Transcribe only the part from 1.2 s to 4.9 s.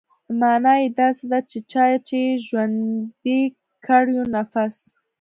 ده چې چا چې ژوندى کړ يو نفس.